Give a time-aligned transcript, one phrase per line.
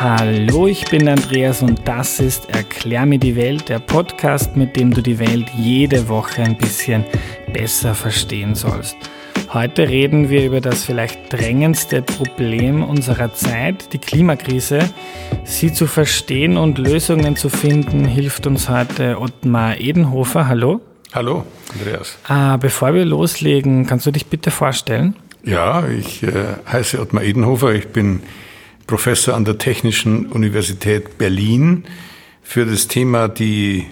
[0.00, 4.94] Hallo, ich bin Andreas und das ist Erklär mir die Welt, der Podcast, mit dem
[4.94, 7.04] du die Welt jede Woche ein bisschen
[7.52, 8.96] besser verstehen sollst.
[9.52, 14.88] Heute reden wir über das vielleicht drängendste Problem unserer Zeit, die Klimakrise.
[15.42, 20.46] Sie zu verstehen und Lösungen zu finden, hilft uns heute Ottmar Edenhofer.
[20.46, 20.80] Hallo.
[21.12, 22.16] Hallo, Andreas.
[22.28, 25.16] Äh, bevor wir loslegen, kannst du dich bitte vorstellen?
[25.42, 26.30] Ja, ich äh,
[26.70, 27.72] heiße Ottmar Edenhofer.
[27.72, 28.20] Ich bin
[28.88, 31.84] Professor an der Technischen Universität Berlin
[32.42, 33.86] für das Thema die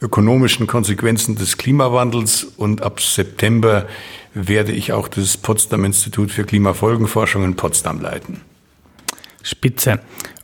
[0.00, 3.86] ökonomischen Konsequenzen des Klimawandels und ab September
[4.32, 8.40] werde ich auch das Potsdam Institut für Klimafolgenforschung in Potsdam leiten.
[9.42, 10.00] Spitze.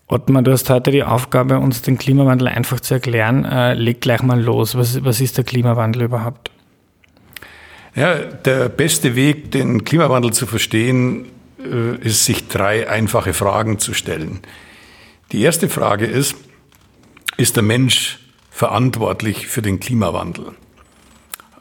[0.07, 3.47] Ottmar, du hast heute die Aufgabe, uns den Klimawandel einfach zu erklären.
[3.47, 4.75] Äh, leg gleich mal los.
[4.75, 6.51] Was, was ist der Klimawandel überhaupt?
[7.95, 11.27] Ja, der beste Weg, den Klimawandel zu verstehen,
[11.63, 14.41] ist, sich drei einfache Fragen zu stellen.
[15.33, 16.35] Die erste Frage ist,
[17.37, 18.19] ist der Mensch
[18.51, 20.53] verantwortlich für den Klimawandel?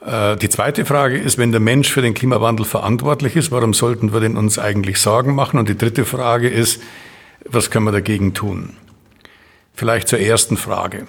[0.06, 4.14] Äh, die zweite Frage ist, wenn der Mensch für den Klimawandel verantwortlich ist, warum sollten
[4.14, 5.60] wir denn uns eigentlich Sorgen machen?
[5.60, 6.82] Und die dritte Frage ist,
[7.46, 8.76] was können wir dagegen tun?
[9.74, 11.08] Vielleicht zur ersten Frage.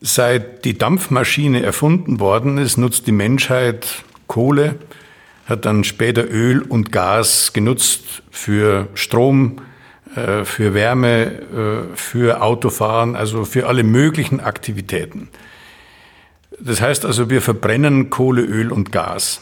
[0.00, 4.76] Seit die Dampfmaschine erfunden worden ist, nutzt die Menschheit Kohle,
[5.48, 9.62] hat dann später Öl und Gas genutzt für Strom,
[10.14, 11.32] äh, für Wärme,
[11.92, 15.28] äh, für Autofahren, also für alle möglichen Aktivitäten.
[16.60, 19.40] Das heißt also, wir verbrennen Kohle, Öl und Gas.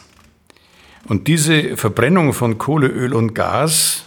[1.09, 4.05] Und diese Verbrennung von Kohle, Öl und Gas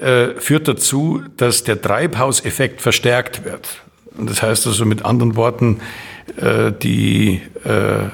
[0.00, 3.82] äh, führt dazu, dass der Treibhauseffekt verstärkt wird.
[4.16, 5.80] Und das heißt also mit anderen Worten,
[6.36, 8.08] äh, die äh, äh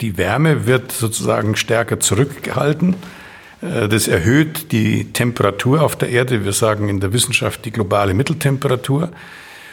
[0.00, 2.96] die Wärme wird sozusagen stärker zurückgehalten.
[3.62, 6.44] Äh, das erhöht die Temperatur auf der Erde.
[6.44, 9.10] Wir sagen in der Wissenschaft die globale Mitteltemperatur.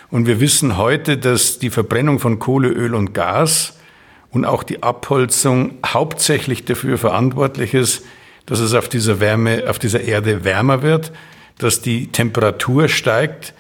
[0.10, 3.80] Und wir wissen heute, dass die Verbrennung von Kohle, Öl und Gas
[4.30, 8.06] und auch die Abholzung hauptsächlich dafür verantwortlich ist,
[8.46, 11.12] dass es auf dieser Wärme, auf dieser Erde wärmer wird,
[11.60, 13.54] dass die Temperatur steigt,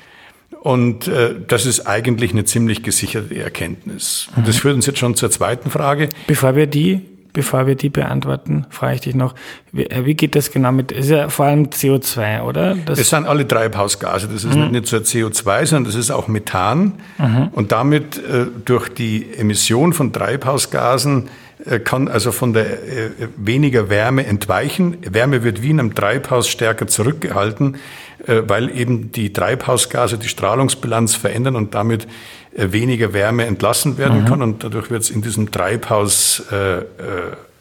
[0.61, 4.27] und äh, das ist eigentlich eine ziemlich gesicherte Erkenntnis.
[4.35, 4.59] Und das mhm.
[4.59, 6.09] führt uns jetzt schon zur zweiten Frage.
[6.27, 7.01] Bevor wir die,
[7.33, 9.33] bevor wir die beantworten, frage ich dich noch,
[9.71, 12.75] wie, äh, wie geht das genau mit, ist ja vor allem CO2, oder?
[12.85, 14.27] Das es sind alle Treibhausgase.
[14.27, 14.69] Das ist mhm.
[14.69, 16.93] nicht nur CO2, sondern das ist auch Methan.
[17.17, 17.47] Mhm.
[17.53, 21.29] Und damit äh, durch die Emission von Treibhausgasen
[21.65, 24.97] äh, kann also von der äh, weniger Wärme entweichen.
[25.09, 27.77] Wärme wird wie in einem Treibhaus stärker zurückgehalten.
[28.27, 32.07] Äh, weil eben die Treibhausgase die Strahlungsbilanz verändern und damit
[32.55, 34.25] äh, weniger Wärme entlassen werden mhm.
[34.25, 36.83] kann und dadurch wird es in diesem Treibhaus äh, äh,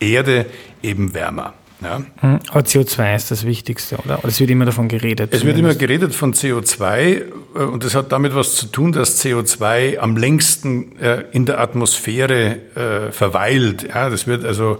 [0.00, 0.47] Erde
[0.82, 1.54] eben wärmer.
[1.82, 2.00] Ja.
[2.20, 2.41] Mhm.
[2.50, 4.19] Aber CO2 ist das Wichtigste, oder?
[4.19, 5.32] Oder es wird immer davon geredet?
[5.32, 5.47] Es zumindest.
[5.47, 7.22] wird immer geredet von CO2
[7.54, 10.93] und das hat damit was zu tun, dass CO2 am längsten
[11.32, 12.59] in der Atmosphäre
[13.10, 13.88] verweilt.
[13.88, 14.78] Ja, das wird also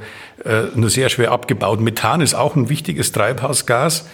[0.75, 1.81] nur sehr schwer abgebaut.
[1.81, 4.05] Methan ist auch ein wichtiges Treibhausgas.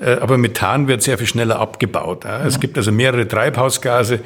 [0.00, 2.24] Äh, aber Methan wird sehr viel schneller abgebaut.
[2.24, 4.20] Es gibt also mehrere Treibhausgase.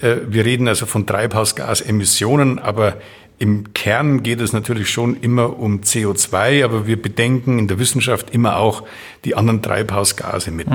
[0.00, 2.96] Äh, wir reden also von Treibhausgasemissionen, aber
[3.38, 8.30] im Kern geht es natürlich schon immer um CO2, aber wir bedenken in der Wissenschaft
[8.34, 8.82] immer auch
[9.24, 10.66] die anderen Treibhausgase mit.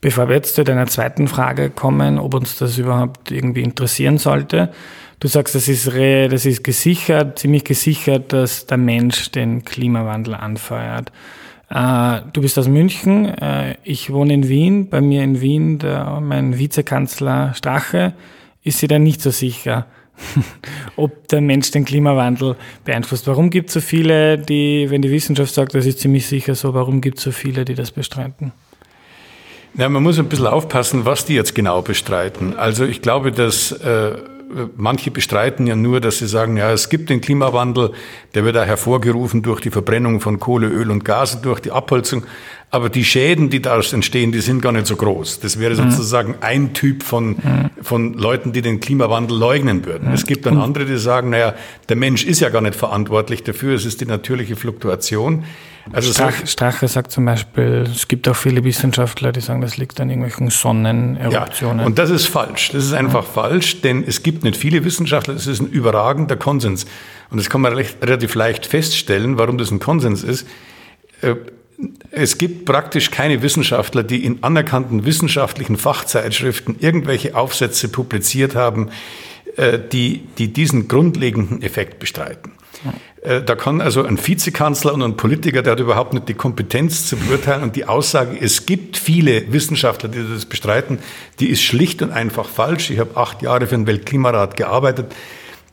[0.00, 4.72] Bevor wir jetzt zu deiner zweiten Frage kommen, ob uns das überhaupt irgendwie interessieren sollte.
[5.20, 11.12] Du sagst, das ist, das ist gesichert, ziemlich gesichert, dass der Mensch den Klimawandel anfeuert.
[11.74, 14.88] Äh, du bist aus München, äh, ich wohne in Wien.
[14.88, 18.14] Bei mir in Wien, der, mein Vizekanzler Strache,
[18.62, 19.86] ist sich da nicht so sicher,
[20.96, 22.54] ob der Mensch den Klimawandel
[22.84, 23.26] beeinflusst.
[23.26, 26.74] Warum gibt es so viele, die, wenn die Wissenschaft sagt, das ist ziemlich sicher so,
[26.74, 28.52] warum gibt es so viele, die das bestreiten?
[29.76, 32.56] Ja, man muss ein bisschen aufpassen, was die jetzt genau bestreiten.
[32.56, 34.12] Also ich glaube, dass äh,
[34.76, 37.92] manche bestreiten ja nur, dass sie sagen, ja, es gibt den Klimawandel,
[38.34, 42.24] der wird da hervorgerufen durch die Verbrennung von Kohle, Öl und Gas, durch die Abholzung.
[42.70, 45.40] Aber die Schäden, die daraus entstehen, die sind gar nicht so groß.
[45.40, 45.90] Das wäre mhm.
[45.90, 47.70] sozusagen ein Typ von, mhm.
[47.82, 50.12] von Leuten, die den Klimawandel leugnen würden.
[50.12, 51.54] Es gibt dann andere, die sagen, naja,
[51.88, 55.44] der Mensch ist ja gar nicht verantwortlich dafür, es ist die natürliche Fluktuation.
[55.92, 60.00] Also Strach, Strache sagt zum Beispiel, es gibt auch viele Wissenschaftler, die sagen, das liegt
[60.00, 61.80] an irgendwelchen Sonneneruptionen.
[61.80, 62.70] Ja, und das ist falsch.
[62.72, 63.30] Das ist einfach ja.
[63.42, 66.86] falsch, denn es gibt nicht viele Wissenschaftler, es ist ein überragender Konsens.
[67.30, 70.46] Und das kann man relativ leicht feststellen, warum das ein Konsens ist
[71.20, 71.36] äh,
[72.10, 78.90] es gibt praktisch keine Wissenschaftler, die in anerkannten wissenschaftlichen Fachzeitschriften irgendwelche Aufsätze publiziert haben,
[79.56, 82.52] äh, die, die diesen grundlegenden Effekt bestreiten.
[83.24, 87.06] Äh, da kann also ein Vizekanzler und ein Politiker, der hat überhaupt nicht die Kompetenz
[87.06, 87.62] zu beurteilen.
[87.62, 90.98] Und die Aussage, es gibt viele Wissenschaftler, die das bestreiten,
[91.40, 92.90] die ist schlicht und einfach falsch.
[92.90, 95.14] Ich habe acht Jahre für den Weltklimarat gearbeitet.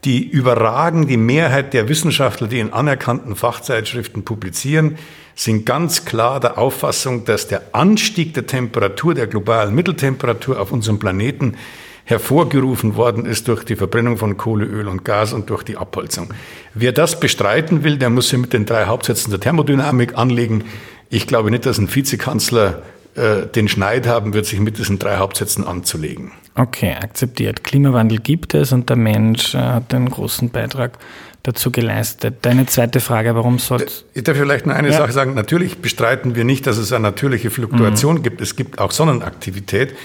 [0.05, 4.97] Die überragen die Mehrheit der Wissenschaftler, die in anerkannten Fachzeitschriften publizieren,
[5.35, 10.97] sind ganz klar der Auffassung, dass der Anstieg der Temperatur, der globalen Mitteltemperatur auf unserem
[10.97, 11.55] Planeten
[12.11, 16.29] hervorgerufen worden ist durch die Verbrennung von Kohle, Öl und Gas und durch die Abholzung.
[16.75, 20.65] Wer das bestreiten will, der muss sich mit den drei Hauptsätzen der Thermodynamik anlegen.
[21.09, 22.83] Ich glaube nicht, dass ein Vizekanzler
[23.15, 26.31] äh, den Schneid haben wird, sich mit diesen drei Hauptsätzen anzulegen.
[26.55, 27.63] Okay, akzeptiert.
[27.63, 30.97] Klimawandel gibt es und der Mensch äh, hat einen großen Beitrag
[31.43, 32.35] dazu geleistet.
[32.43, 34.97] Deine zweite Frage, warum soll Ich darf vielleicht nur eine ja.
[34.97, 35.33] Sache sagen.
[35.33, 38.23] Natürlich bestreiten wir nicht, dass es eine natürliche Fluktuation mhm.
[38.23, 38.41] gibt.
[38.41, 39.95] Es gibt auch Sonnenaktivität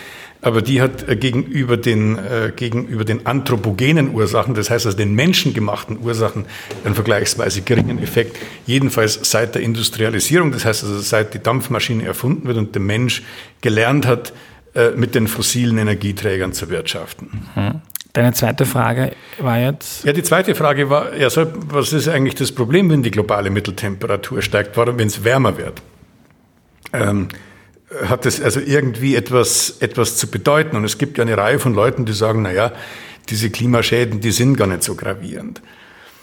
[0.41, 5.15] aber die hat äh, gegenüber den, äh, gegenüber den anthropogenen Ursachen, das heißt also den
[5.15, 6.47] menschengemachten Ursachen,
[6.85, 8.37] einen vergleichsweise geringen Effekt.
[8.67, 13.23] Jedenfalls seit der Industrialisierung, das heißt also seit die Dampfmaschine erfunden wird und der Mensch
[13.61, 14.33] gelernt hat,
[14.75, 17.47] äh, mit den fossilen Energieträgern zu wirtschaften.
[17.55, 17.81] Mhm.
[18.13, 20.05] Deine zweite Frage war jetzt?
[20.05, 23.51] Ja, die zweite Frage war, ja, so, was ist eigentlich das Problem, wenn die globale
[23.51, 25.83] Mitteltemperatur steigt, warum, wenn es wärmer wird?
[26.95, 27.29] Ähm,
[28.09, 30.77] hat es also irgendwie etwas, etwas zu bedeuten.
[30.77, 32.73] Und es gibt ja eine Reihe von Leuten, die sagen, na ja,
[33.29, 35.63] diese Klimaschäden, die sind gar nicht so gravierend.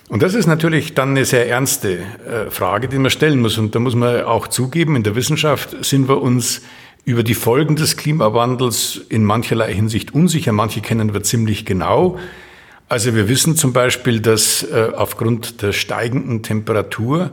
[0.09, 3.57] Und das ist natürlich dann eine sehr ernste äh, Frage, die man stellen muss.
[3.57, 6.61] Und da muss man auch zugeben, in der Wissenschaft sind wir uns
[7.05, 10.51] über die Folgen des Klimawandels in mancherlei Hinsicht unsicher.
[10.51, 12.19] Manche kennen wir ziemlich genau.
[12.89, 17.31] Also wir wissen zum Beispiel, dass äh, aufgrund der steigenden Temperatur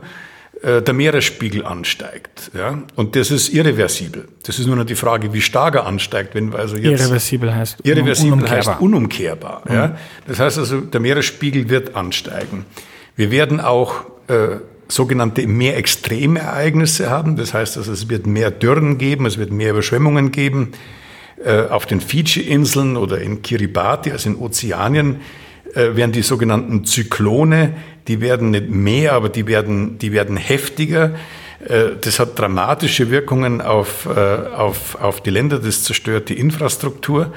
[0.63, 2.51] der Meeresspiegel ansteigt.
[2.53, 2.83] Ja?
[2.95, 4.27] Und das ist irreversibel.
[4.43, 6.35] Das ist nur noch die Frage, wie stark er ansteigt.
[6.35, 8.73] Wenn wir also jetzt irreversibel heißt, irreversibel unumkehrbar.
[8.73, 9.61] heißt unumkehrbar.
[9.65, 9.73] Mhm.
[9.73, 9.97] Ja?
[10.27, 12.65] Das heißt also, der Meeresspiegel wird ansteigen.
[13.15, 17.37] Wir werden auch äh, sogenannte mehr Extremereignisse haben.
[17.37, 20.73] Das heißt, also, es wird mehr Dürren geben, es wird mehr Überschwemmungen geben.
[21.43, 25.21] Äh, auf den Fidschi-Inseln oder in Kiribati, also in Ozeanien,
[25.75, 27.73] äh, werden die sogenannten Zyklone,
[28.07, 31.15] die werden nicht mehr, aber die werden, die werden heftiger.
[31.67, 37.31] Äh, das hat dramatische Wirkungen auf, äh, auf, auf die Länder, das zerstört die Infrastruktur.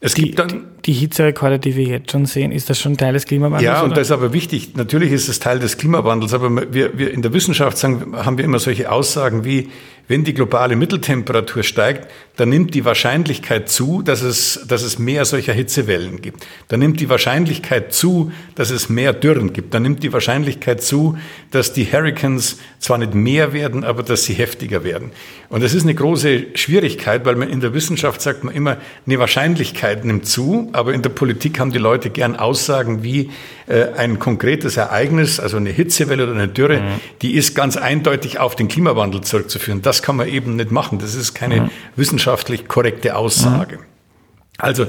[0.00, 3.14] Es die, gibt dann, die Hitzerekorde, die wir jetzt schon sehen, ist das schon Teil
[3.14, 3.64] des Klimawandels?
[3.64, 3.96] Ja, und oder?
[3.96, 4.76] das ist aber wichtig.
[4.76, 8.44] Natürlich ist es Teil des Klimawandels, aber wir, wir in der Wissenschaft sagen, haben wir
[8.44, 9.70] immer solche Aussagen wie,
[10.08, 15.24] wenn die globale Mitteltemperatur steigt, dann nimmt die Wahrscheinlichkeit zu, dass es, dass es mehr
[15.24, 16.46] solcher Hitzewellen gibt.
[16.68, 19.72] Dann nimmt die Wahrscheinlichkeit zu, dass es mehr Dürren gibt.
[19.72, 21.16] Dann nimmt die Wahrscheinlichkeit zu,
[21.50, 25.12] dass die Hurricanes zwar nicht mehr werden, aber dass sie heftiger werden.
[25.48, 28.76] Und das ist eine große Schwierigkeit, weil man in der Wissenschaft sagt man immer,
[29.06, 33.30] eine Wahrscheinlichkeit nimmt zu, aber in der Politik haben die Leute gern Aussagen wie
[33.66, 37.00] äh, ein konkretes Ereignis, also eine Hitzewelle oder eine Dürre, mhm.
[37.22, 39.82] die ist ganz eindeutig auf den Klimawandel zurückzuführen.
[39.82, 40.98] Das kann man eben nicht machen.
[40.98, 41.70] Das ist keine mhm.
[41.96, 43.78] wissenschaftlich korrekte Aussage.
[43.78, 43.84] Mhm.
[44.58, 44.84] Also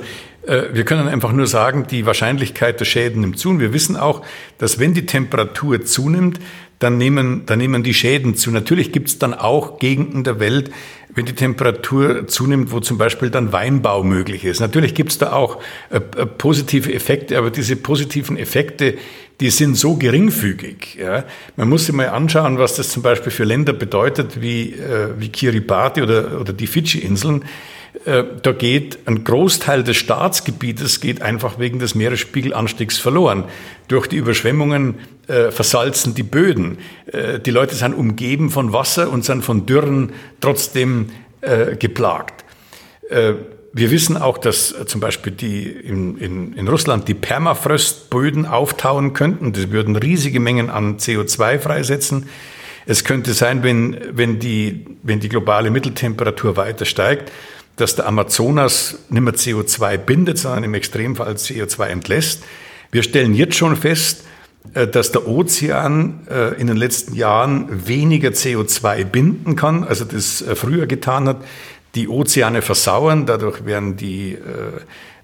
[0.46, 3.50] äh, wir können einfach nur sagen, die Wahrscheinlichkeit der Schäden nimmt zu.
[3.50, 4.24] Und wir wissen auch,
[4.58, 6.40] dass wenn die Temperatur zunimmt,
[6.80, 8.52] dann nehmen, dann nehmen die Schäden zu.
[8.52, 10.72] Natürlich gibt es dann auch Gegenden der Welt,
[11.14, 14.60] wenn die Temperatur zunimmt, wo zum Beispiel dann Weinbau möglich ist.
[14.60, 15.60] Natürlich gibt es da auch
[15.90, 18.98] äh, äh, positive Effekte, aber diese positiven Effekte,
[19.40, 20.98] die sind so geringfügig.
[21.00, 21.24] Ja.
[21.56, 25.30] Man muss sich mal anschauen, was das zum Beispiel für Länder bedeutet, wie, äh, wie
[25.30, 27.44] Kiribati oder, oder die Fidschi-Inseln.
[28.06, 33.46] Äh, da geht ein Großteil des Staatsgebietes geht einfach wegen des Meeresspiegelanstiegs verloren.
[33.88, 34.96] Durch die Überschwemmungen
[35.28, 36.80] äh, versalzen die Böden.
[37.12, 41.10] Äh, die Leute sind umgeben von Wasser und sind von Dürren trotzdem
[41.42, 42.46] äh, geplagt.
[43.10, 43.34] Äh,
[43.74, 49.14] wir wissen auch, dass äh, zum Beispiel die in, in, in Russland die Permafrostböden auftauen
[49.14, 49.54] könnten.
[49.54, 52.28] Das würden riesige Mengen an CO2 freisetzen.
[52.86, 57.32] Es könnte sein, wenn, wenn, die, wenn die globale Mitteltemperatur weiter steigt,
[57.78, 62.44] dass der Amazonas nicht mehr CO2 bindet, sondern im Extremfall CO2 entlässt.
[62.92, 64.24] Wir stellen jetzt schon fest,
[64.74, 70.08] äh, dass der Ozean äh, in den letzten Jahren weniger CO2 binden kann, als er
[70.08, 71.38] das äh, früher getan hat.
[71.96, 74.38] Die Ozeane versauern, dadurch werden die,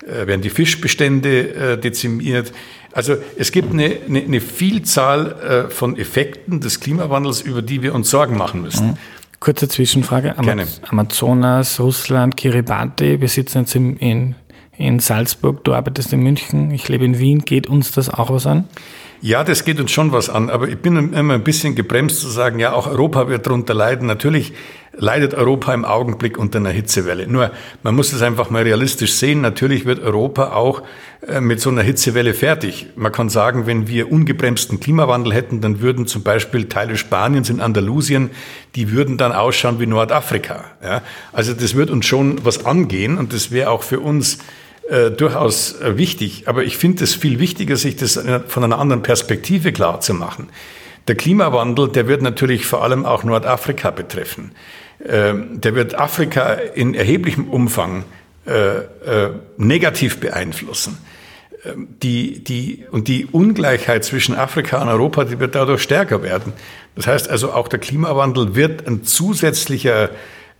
[0.08, 2.52] werden die Fischbestände dezimiert.
[2.94, 8.10] Also es gibt eine, eine, eine Vielzahl von Effekten des Klimawandels, über die wir uns
[8.10, 8.88] Sorgen machen müssen.
[8.88, 8.98] Mhm.
[9.44, 10.38] Kurze Zwischenfrage.
[10.38, 10.48] Am
[10.88, 14.36] Amazonas, Russland, Kiribati, wir sitzen jetzt in,
[14.78, 17.40] in Salzburg, du arbeitest in München, ich lebe in Wien.
[17.40, 18.70] Geht uns das auch was an?
[19.26, 22.28] Ja, das geht uns schon was an, aber ich bin immer ein bisschen gebremst zu
[22.28, 24.06] sagen, ja, auch Europa wird darunter leiden.
[24.06, 24.52] Natürlich
[24.92, 27.26] leidet Europa im Augenblick unter einer Hitzewelle.
[27.26, 27.52] Nur,
[27.84, 29.40] man muss es einfach mal realistisch sehen.
[29.40, 30.82] Natürlich wird Europa auch
[31.26, 32.88] äh, mit so einer Hitzewelle fertig.
[32.98, 37.62] Man kann sagen, wenn wir ungebremsten Klimawandel hätten, dann würden zum Beispiel Teile Spaniens in
[37.62, 38.30] Andalusien,
[38.76, 40.66] die würden dann ausschauen wie Nordafrika.
[40.84, 41.02] Ja?
[41.32, 44.40] Also das wird uns schon was angehen und das wäre auch für uns
[44.90, 46.48] äh, durchaus äh, wichtig.
[46.48, 50.50] Aber ich finde es viel wichtiger, sich das von einer anderen Perspektive klar zu machen.
[51.08, 54.52] Der Klimawandel, der wird natürlich vor allem auch Nordafrika betreffen.
[55.06, 58.06] Ähm, der wird Afrika in erheblichem Umfang
[58.46, 60.98] äh, äh, negativ beeinflussen.
[61.66, 66.54] Ähm, die, die, und die Ungleichheit zwischen Afrika und Europa, die wird dadurch stärker werden.
[66.96, 70.10] Das heißt also, auch der Klimawandel wird ein zusätzlicher,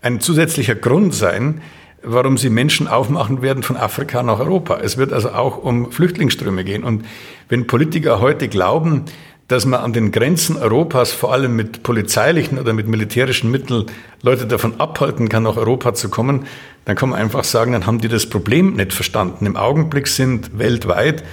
[0.02, 1.62] ein zusätzlicher Grund sein,
[2.04, 4.78] warum sie Menschen aufmachen werden von Afrika nach Europa.
[4.82, 6.84] Es wird also auch um Flüchtlingsströme gehen.
[6.84, 7.04] Und
[7.48, 9.04] wenn Politiker heute glauben,
[9.48, 13.86] dass man an den Grenzen Europas vor allem mit polizeilichen oder mit militärischen Mitteln
[14.22, 16.46] Leute davon abhalten kann, nach Europa zu kommen,
[16.86, 19.46] dann kann man einfach sagen, dann haben die das Problem nicht verstanden.
[19.46, 21.24] Im Augenblick sind weltweit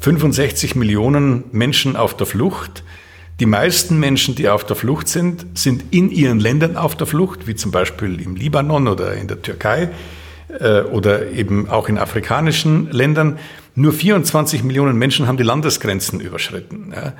[0.00, 2.82] 65 Millionen Menschen auf der Flucht.
[3.40, 7.46] Die meisten Menschen, die auf der Flucht sind, sind in ihren Ländern auf der Flucht,
[7.46, 9.88] wie zum Beispiel im Libanon oder in der Türkei
[10.60, 13.38] äh, oder eben auch in afrikanischen Ländern.
[13.74, 16.92] Nur 24 Millionen Menschen haben die Landesgrenzen überschritten.
[16.94, 17.14] Ja.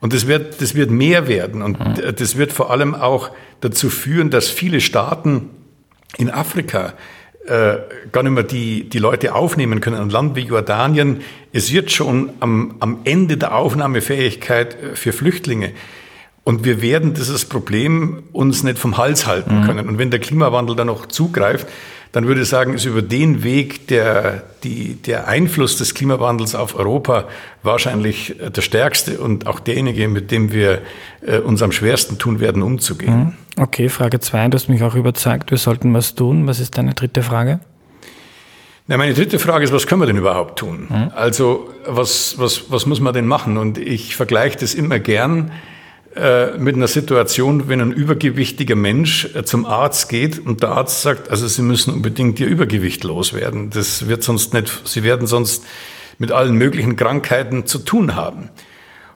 [0.00, 1.62] Und das wird, das wird mehr werden.
[1.62, 2.14] Und mhm.
[2.14, 3.30] das wird vor allem auch
[3.62, 5.48] dazu führen, dass viele Staaten
[6.18, 6.92] in Afrika
[7.46, 7.76] äh,
[8.10, 9.96] gar nicht mehr die, die Leute aufnehmen können.
[9.96, 11.20] Ein Land wie Jordanien,
[11.52, 15.72] es wird schon am, am Ende der Aufnahmefähigkeit äh, für Flüchtlinge.
[16.44, 19.64] Und wir werden dieses Problem uns nicht vom Hals halten mhm.
[19.64, 19.88] können.
[19.88, 21.66] Und wenn der Klimawandel dann noch zugreift,
[22.12, 26.76] dann würde ich sagen, ist über den Weg der, die, der Einfluss des Klimawandels auf
[26.76, 27.26] Europa
[27.62, 30.82] wahrscheinlich der stärkste und auch derjenige, mit dem wir
[31.26, 33.16] äh, uns am schwersten tun werden, umzugehen.
[33.16, 33.32] Mhm.
[33.56, 34.48] Okay, Frage zwei.
[34.48, 36.46] Du hast mich auch überzeugt, wir sollten was tun.
[36.46, 37.60] Was ist deine dritte Frage?
[38.86, 40.88] Na, meine dritte Frage ist, was können wir denn überhaupt tun?
[40.90, 41.10] Mhm.
[41.14, 43.56] Also, was, was, was muss man denn machen?
[43.56, 45.52] Und ich vergleiche das immer gern
[46.16, 51.02] äh, mit einer Situation, wenn ein übergewichtiger Mensch äh, zum Arzt geht und der Arzt
[51.02, 53.70] sagt, also Sie müssen unbedingt Ihr Übergewicht loswerden.
[53.70, 55.64] Das wird sonst nicht, Sie werden sonst
[56.18, 58.50] mit allen möglichen Krankheiten zu tun haben.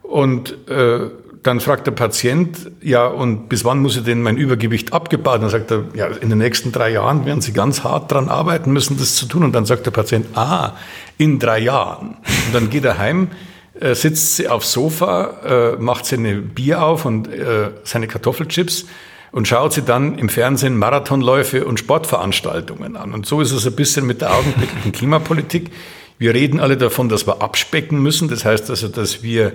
[0.03, 1.11] Und äh,
[1.43, 5.43] dann fragt der Patient, ja, und bis wann muss ich denn mein Übergewicht abgebaut?
[5.43, 8.73] Dann sagt er, ja, in den nächsten drei Jahren werden Sie ganz hart dran arbeiten
[8.73, 9.45] müssen, das zu tun.
[9.45, 10.73] Und dann sagt der Patient, ah,
[11.17, 12.17] in drei Jahren.
[12.47, 13.29] Und dann geht er heim,
[13.81, 18.87] äh, sitzt sie aufs Sofa, äh, macht seine Bier auf und äh, seine Kartoffelchips
[19.31, 23.13] und schaut sie dann im Fernsehen Marathonläufe und Sportveranstaltungen an.
[23.13, 25.71] Und so ist es ein bisschen mit der augenblicklichen Klimapolitik.
[26.19, 28.29] Wir reden alle davon, dass wir abspecken müssen.
[28.29, 29.53] Das heißt also, dass wir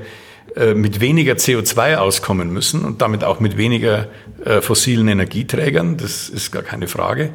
[0.75, 4.07] mit weniger CO2 auskommen müssen und damit auch mit weniger
[4.45, 5.97] äh, fossilen Energieträgern.
[5.97, 7.31] Das ist gar keine Frage.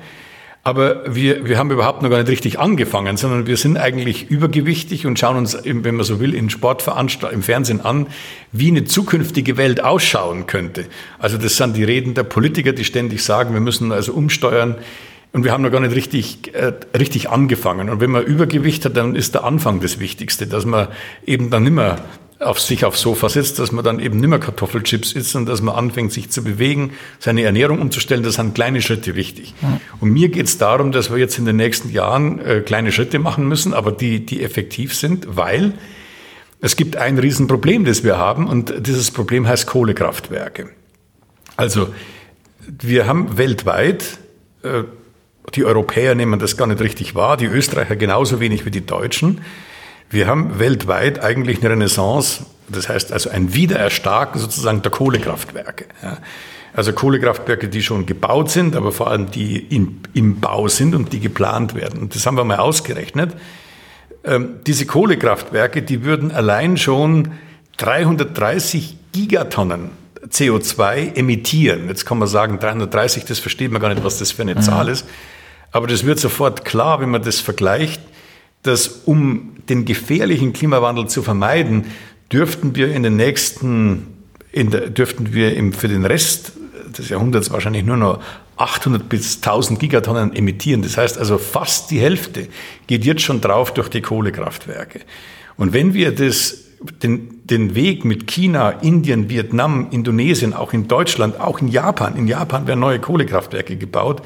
[0.68, 5.06] Aber wir, wir haben überhaupt noch gar nicht richtig angefangen, sondern wir sind eigentlich übergewichtig
[5.06, 8.08] und schauen uns, wenn man so will, in Sportveranstaltungen, im Fernsehen an,
[8.52, 10.84] wie eine zukünftige Welt ausschauen könnte.
[11.18, 14.74] Also das sind die Reden der Politiker, die ständig sagen, wir müssen also umsteuern.
[15.32, 17.88] Und wir haben noch gar nicht richtig, äh, richtig angefangen.
[17.88, 20.88] Und wenn man Übergewicht hat, dann ist der Anfang das Wichtigste, dass man
[21.24, 21.98] eben dann mehr
[22.40, 25.60] auf sich aufs Sofa sitzt, dass man dann eben nicht mehr Kartoffelchips isst und dass
[25.60, 28.22] man anfängt, sich zu bewegen, seine Ernährung umzustellen.
[28.22, 29.54] Das sind kleine Schritte wichtig.
[29.60, 29.80] Mhm.
[30.00, 33.18] Und mir geht es darum, dass wir jetzt in den nächsten Jahren äh, kleine Schritte
[33.18, 35.74] machen müssen, aber die, die effektiv sind, weil
[36.60, 40.70] es gibt ein Riesenproblem, das wir haben und dieses Problem heißt Kohlekraftwerke.
[41.56, 41.88] Also
[42.60, 44.18] wir haben weltweit,
[44.62, 44.84] äh,
[45.54, 49.40] die Europäer nehmen das gar nicht richtig wahr, die Österreicher genauso wenig wie die Deutschen,
[50.10, 55.86] wir haben weltweit eigentlich eine Renaissance, das heißt also ein Wiedererstarken sozusagen der Kohlekraftwerke.
[56.02, 56.18] Ja.
[56.74, 61.12] Also Kohlekraftwerke, die schon gebaut sind, aber vor allem die in, im Bau sind und
[61.12, 62.00] die geplant werden.
[62.00, 63.34] Und das haben wir mal ausgerechnet.
[64.24, 67.32] Ähm, diese Kohlekraftwerke, die würden allein schon
[67.78, 69.90] 330 Gigatonnen
[70.28, 71.88] CO2 emittieren.
[71.88, 74.62] Jetzt kann man sagen, 330, das versteht man gar nicht, was das für eine mhm.
[74.62, 75.06] Zahl ist.
[75.72, 78.00] Aber das wird sofort klar, wenn man das vergleicht
[78.68, 81.86] dass um den gefährlichen Klimawandel zu vermeiden,
[82.32, 84.06] dürften wir in den nächsten,
[84.52, 86.52] in der, dürften wir im, für den Rest
[86.96, 88.20] des Jahrhunderts wahrscheinlich nur noch
[88.56, 90.82] 800 bis 1000 Gigatonnen emittieren.
[90.82, 92.48] Das heißt also fast die Hälfte
[92.86, 95.00] geht jetzt schon drauf durch die Kohlekraftwerke.
[95.56, 96.64] Und wenn wir das,
[97.02, 102.26] den, den Weg mit China, Indien, Vietnam, Indonesien, auch in Deutschland, auch in Japan, in
[102.26, 104.22] Japan werden neue Kohlekraftwerke gebaut,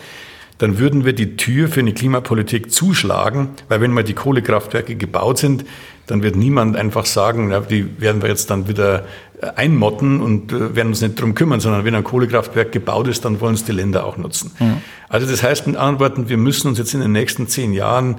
[0.62, 5.38] dann würden wir die Tür für eine Klimapolitik zuschlagen, weil wenn mal die Kohlekraftwerke gebaut
[5.38, 5.64] sind,
[6.06, 9.04] dann wird niemand einfach sagen, na, die werden wir jetzt dann wieder
[9.56, 13.40] einmotten und äh, werden uns nicht drum kümmern, sondern wenn ein Kohlekraftwerk gebaut ist, dann
[13.40, 14.52] wollen es die Länder auch nutzen.
[14.60, 14.76] Mhm.
[15.08, 18.18] Also das heißt mit anderen Worten, wir müssen uns jetzt in den nächsten zehn Jahren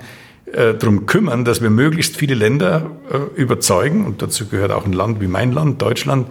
[0.51, 4.91] äh, darum kümmern, dass wir möglichst viele Länder äh, überzeugen, und dazu gehört auch ein
[4.91, 6.27] Land wie mein Land, Deutschland,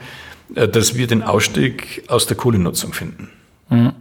[0.55, 3.31] äh, dass wir den Ausstieg aus der Kohlenutzung finden.
[3.71, 3.93] Mhm.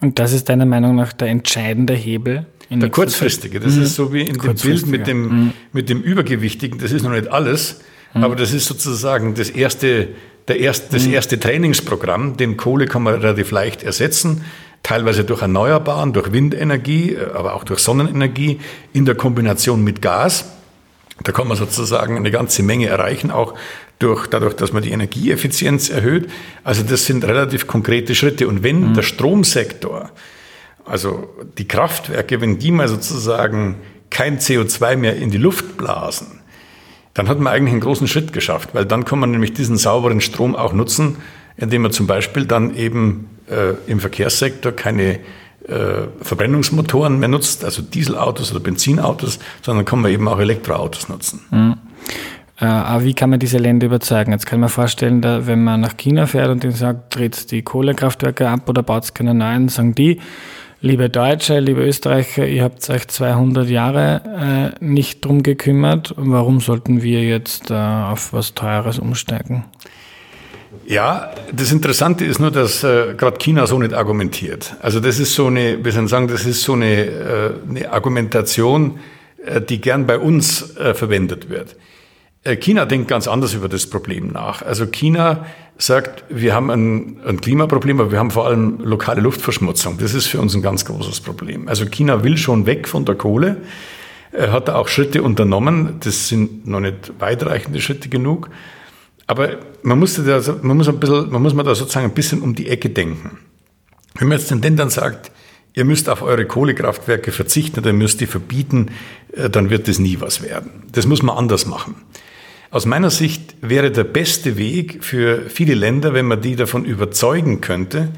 [0.00, 2.46] Und das ist deiner Meinung nach der entscheidende Hebel?
[2.68, 3.60] der kurzfristige.
[3.60, 3.82] Das mhm.
[3.82, 5.52] ist so wie in dem Bild mit dem, mhm.
[5.72, 6.80] mit dem Übergewichtigen.
[6.80, 7.80] Das ist noch nicht alles,
[8.16, 8.24] Mhm.
[8.24, 10.08] Aber das ist sozusagen das erste,
[10.48, 11.14] der erste, das mhm.
[11.14, 12.36] erste Trainingsprogramm.
[12.36, 14.44] Den Kohle kann man relativ leicht ersetzen,
[14.82, 18.60] teilweise durch Erneuerbaren, durch Windenergie, aber auch durch Sonnenenergie
[18.92, 20.52] in der Kombination mit Gas.
[21.22, 23.54] Da kann man sozusagen eine ganze Menge erreichen, auch
[23.98, 26.28] durch, dadurch, dass man die Energieeffizienz erhöht.
[26.64, 28.48] Also das sind relativ konkrete Schritte.
[28.48, 28.94] Und wenn mhm.
[28.94, 30.10] der Stromsektor,
[30.84, 33.76] also die Kraftwerke, wenn die mal sozusagen
[34.10, 36.40] kein CO2 mehr in die Luft blasen,
[37.14, 40.20] dann hat man eigentlich einen großen Schritt geschafft, weil dann kann man nämlich diesen sauberen
[40.20, 41.16] Strom auch nutzen,
[41.56, 45.20] indem man zum Beispiel dann eben äh, im Verkehrssektor keine
[45.66, 51.40] äh, Verbrennungsmotoren mehr nutzt, also Dieselautos oder Benzinautos, sondern kann man eben auch Elektroautos nutzen.
[51.50, 51.76] Mhm.
[52.58, 54.32] Äh, aber wie kann man diese Länder überzeugen?
[54.32, 57.62] Jetzt kann man vorstellen, da, wenn man nach China fährt und denen sagt, dreht die
[57.62, 60.20] Kohlekraftwerke ab oder baut keine neuen, sagen die,
[60.80, 66.14] liebe Deutsche, liebe Österreicher, ihr habt euch 200 Jahre äh, nicht drum gekümmert.
[66.16, 69.64] Warum sollten wir jetzt äh, auf was Teures umsteigen?
[70.86, 74.76] Ja, das Interessante ist nur, dass äh, gerade China so nicht argumentiert.
[74.80, 78.98] Also das ist so eine, wir sollen sagen, das ist so eine, äh, eine Argumentation,
[79.44, 81.76] äh, die gern bei uns äh, verwendet wird.
[82.46, 84.62] Äh, China denkt ganz anders über das Problem nach.
[84.62, 85.46] Also China
[85.78, 89.98] sagt, wir haben ein, ein, Klimaproblem, aber wir haben vor allem lokale Luftverschmutzung.
[89.98, 91.68] Das ist für uns ein ganz großes Problem.
[91.68, 93.58] Also China will schon weg von der Kohle,
[94.32, 95.96] hat da auch Schritte unternommen.
[96.00, 98.48] Das sind noch nicht weitreichende Schritte genug.
[99.26, 102.42] Aber man muss, da, man muss, ein bisschen, man muss mal da sozusagen ein bisschen
[102.42, 103.38] um die Ecke denken.
[104.14, 105.30] Wenn man jetzt den Ländern sagt,
[105.74, 108.92] ihr müsst auf eure Kohlekraftwerke verzichten oder müsst die verbieten,
[109.32, 110.84] äh, dann wird das nie was werden.
[110.92, 111.96] Das muss man anders machen.
[112.70, 117.60] Aus meiner Sicht wäre der beste Weg für viele Länder, wenn man die davon überzeugen
[117.60, 118.08] könnte,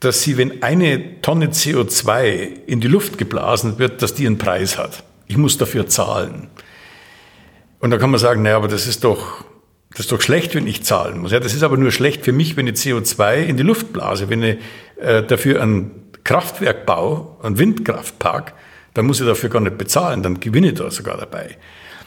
[0.00, 4.78] dass sie, wenn eine Tonne CO2 in die Luft geblasen wird, dass die einen Preis
[4.78, 5.02] hat.
[5.26, 6.48] Ich muss dafür zahlen.
[7.80, 9.44] Und da kann man sagen, naja, aber das ist doch,
[9.90, 11.32] das ist doch schlecht, wenn ich zahlen muss.
[11.32, 14.28] Ja, das ist aber nur schlecht für mich, wenn ich CO2 in die Luft blase.
[14.28, 14.56] Wenn ich
[15.00, 15.90] äh, dafür einen
[16.22, 18.54] Kraftwerk baue, einen Windkraftpark,
[18.94, 21.56] dann muss ich dafür gar nicht bezahlen, dann gewinne ich da sogar dabei.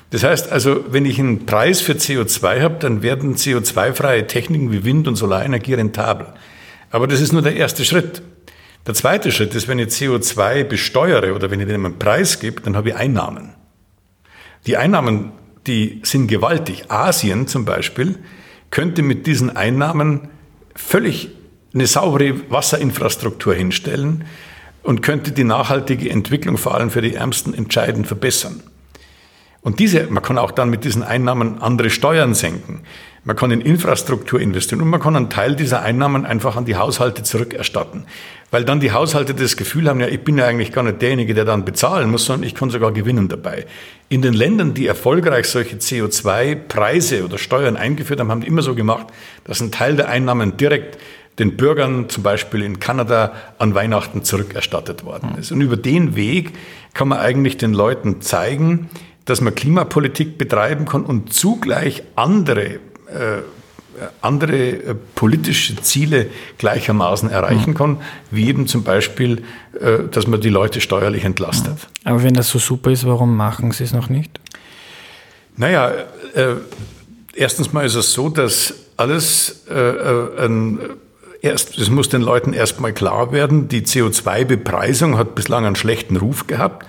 [0.10, 4.86] Das heißt also, wenn ich einen Preis für CO2 habe, dann werden CO2-freie Techniken wie
[4.86, 6.28] Wind- und Solarenergie rentabel.
[6.91, 8.22] Aber das ist nur der erste Schritt.
[8.86, 12.62] Der zweite Schritt ist, wenn ich CO2 besteuere oder wenn ich dem einen Preis gebe,
[12.62, 13.54] dann habe ich Einnahmen.
[14.65, 15.34] Die Einnahmen,
[15.67, 16.86] die sind gewaltig.
[16.89, 18.17] Asien zum Beispiel
[18.72, 20.30] könnte mit diesen Einnahmen
[20.74, 21.30] völlig
[21.74, 24.24] eine saubere Wasserinfrastruktur hinstellen
[24.84, 28.63] und könnte die nachhaltige Entwicklung vor allem für die Ärmsten entscheidend verbessern.
[29.67, 32.84] Und diese, man kann auch dann mit diesen Einnahmen andere Steuern senken.
[33.25, 36.77] Man kann in Infrastruktur investieren und man kann einen Teil dieser Einnahmen einfach an die
[36.77, 38.06] Haushalte zurückerstatten.
[38.49, 41.34] Weil dann die Haushalte das Gefühl haben, ja, ich bin ja eigentlich gar nicht derjenige,
[41.34, 43.65] der dann bezahlen muss, sondern ich kann sogar gewinnen dabei.
[44.08, 48.73] In den Ländern, die erfolgreich solche CO2-Preise oder Steuern eingeführt haben, haben die immer so
[48.73, 49.08] gemacht,
[49.43, 50.97] dass ein Teil der Einnahmen direkt
[51.39, 55.51] den Bürgern zum Beispiel in Kanada an Weihnachten zurückerstattet worden ist.
[55.51, 56.53] Und über den Weg
[56.93, 58.89] kann man eigentlich den Leuten zeigen,
[59.27, 63.43] dass man Klimapolitik betreiben kann und zugleich andere äh,
[64.21, 67.97] andere äh, politische Ziele gleichermaßen erreichen kann,
[68.29, 69.43] wie eben zum Beispiel,
[69.79, 71.87] äh, dass man die Leute steuerlich entlastet.
[72.03, 74.39] Aber wenn das so super ist, warum machen Sie es noch nicht?
[75.55, 75.91] Naja,
[76.35, 76.55] äh,
[77.33, 80.79] erstens mal ist es so, dass alles äh, äh ein
[81.39, 86.47] Erst, es muss den Leuten erstmal klar werden, die CO2-Bepreisung hat bislang einen schlechten Ruf
[86.47, 86.87] gehabt.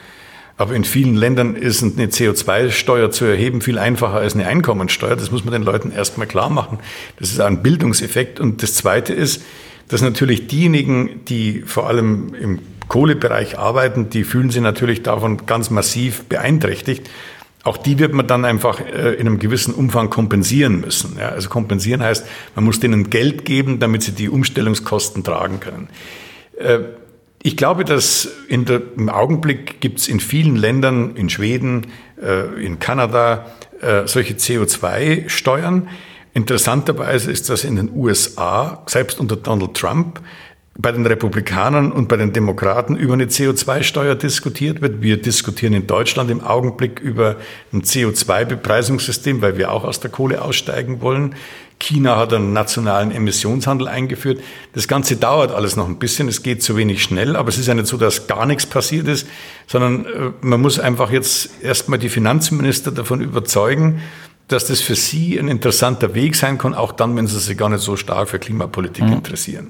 [0.59, 5.15] Aber in vielen Ländern ist eine CO2-Steuer zu erheben viel einfacher als eine Einkommensteuer.
[5.15, 6.81] Das muss man den Leuten erstmal klar machen.
[7.19, 8.41] Das ist ein Bildungseffekt.
[8.41, 9.43] Und das Zweite ist,
[9.87, 15.71] dass natürlich diejenigen, die vor allem im Kohlebereich arbeiten, die fühlen sich natürlich davon ganz
[15.71, 17.09] massiv beeinträchtigt.
[17.63, 21.21] Auch die wird man dann einfach äh, in einem gewissen Umfang kompensieren müssen.
[21.21, 25.89] Also kompensieren heißt, man muss denen Geld geben, damit sie die Umstellungskosten tragen können.
[27.43, 31.87] Ich glaube, dass der, im Augenblick gibt es in vielen Ländern, in Schweden,
[32.21, 33.47] äh, in Kanada,
[33.81, 35.89] äh, solche CO2-Steuern.
[36.35, 40.21] Interessanterweise ist das in den USA, selbst unter Donald Trump,
[40.81, 45.03] bei den Republikanern und bei den Demokraten über eine CO2-Steuer diskutiert wird.
[45.03, 47.37] Wir diskutieren in Deutschland im Augenblick über
[47.73, 51.35] ein CO2-Bepreisungssystem, weil wir auch aus der Kohle aussteigen wollen.
[51.79, 54.41] China hat einen nationalen Emissionshandel eingeführt.
[54.75, 56.29] Das Ganze dauert alles noch ein bisschen.
[56.29, 59.09] Es geht zu wenig schnell, aber es ist ja nicht so, dass gar nichts passiert
[59.09, 59.29] ist,
[59.67, 64.01] sondern äh, man muss einfach jetzt erstmal die Finanzminister davon überzeugen,
[64.49, 67.69] dass das für sie ein interessanter Weg sein kann, auch dann, wenn sie sich gar
[67.69, 69.13] nicht so stark für Klimapolitik mhm.
[69.13, 69.69] interessieren.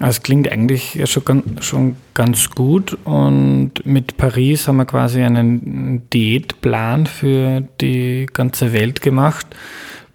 [0.00, 6.08] Es klingt eigentlich ja schon, schon ganz gut und mit Paris haben wir quasi einen
[6.10, 9.46] Diätplan für die ganze Welt gemacht.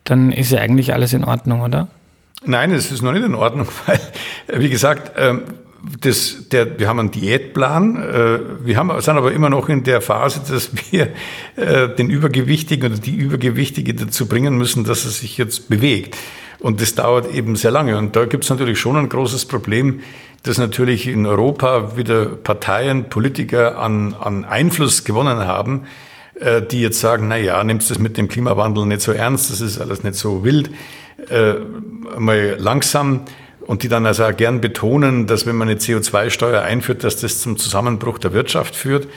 [0.03, 1.87] Dann ist ja eigentlich alles in Ordnung, oder?
[2.45, 3.99] Nein, es ist noch nicht in Ordnung, weil,
[4.59, 5.43] wie gesagt, ähm,
[5.99, 7.97] das, der, wir haben einen Diätplan.
[7.97, 11.09] Äh, wir haben, sind aber immer noch in der Phase, dass wir
[11.55, 16.17] äh, den Übergewichtigen oder die Übergewichtige dazu bringen müssen, dass er sich jetzt bewegt.
[16.59, 17.97] Und das dauert eben sehr lange.
[17.97, 19.99] Und da gibt es natürlich schon ein großes Problem,
[20.43, 25.81] dass natürlich in Europa wieder Parteien, Politiker an, an Einfluss gewonnen haben,
[26.69, 29.79] die jetzt sagen, na ja, nimmst das mit dem Klimawandel nicht so ernst, das ist
[29.79, 30.71] alles nicht so wild,
[31.29, 31.53] äh,
[32.17, 33.21] mal langsam.
[33.65, 37.39] Und die dann also auch gern betonen, dass wenn man eine CO2-Steuer einführt, dass das
[37.39, 39.07] zum Zusammenbruch der Wirtschaft führt.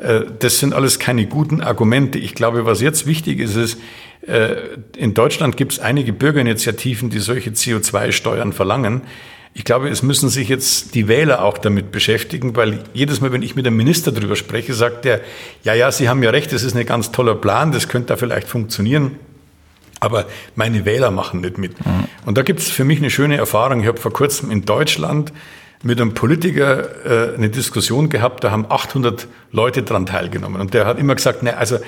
[0.00, 2.18] Äh, das sind alles keine guten Argumente.
[2.18, 3.80] Ich glaube, was jetzt wichtig ist, ist,
[4.26, 4.54] äh,
[4.96, 9.02] in Deutschland gibt es einige Bürgerinitiativen, die solche CO2-Steuern verlangen.
[9.52, 13.42] Ich glaube, es müssen sich jetzt die Wähler auch damit beschäftigen, weil jedes Mal, wenn
[13.42, 15.20] ich mit einem Minister darüber spreche, sagt er,
[15.64, 18.16] ja, ja, Sie haben ja recht, das ist ein ganz toller Plan, das könnte da
[18.16, 19.16] vielleicht funktionieren.
[19.98, 21.84] Aber meine Wähler machen nicht mit.
[21.84, 22.04] Mhm.
[22.24, 23.80] Und da gibt es für mich eine schöne Erfahrung.
[23.80, 25.32] Ich habe vor kurzem in Deutschland
[25.82, 30.60] mit einem Politiker äh, eine Diskussion gehabt, da haben 800 Leute dran teilgenommen.
[30.60, 31.78] Und der hat immer gesagt, ne, also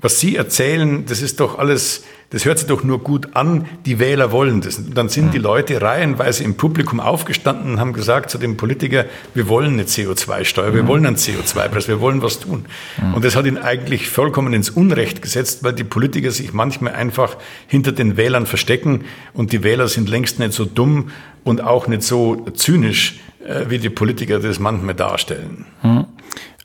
[0.00, 3.98] was Sie erzählen, das ist doch alles, das hört sich doch nur gut an, die
[3.98, 4.78] Wähler wollen das.
[4.78, 9.06] Und dann sind die Leute reihenweise im Publikum aufgestanden und haben gesagt zu dem Politiker,
[9.34, 12.66] wir wollen eine CO2-Steuer, wir wollen einen CO2-Preis, wir wollen was tun.
[13.12, 17.36] Und das hat ihn eigentlich vollkommen ins Unrecht gesetzt, weil die Politiker sich manchmal einfach
[17.66, 21.10] hinter den Wählern verstecken und die Wähler sind längst nicht so dumm
[21.42, 25.64] und auch nicht so zynisch, äh, wie die Politiker das manchmal darstellen.
[25.82, 25.97] Mhm.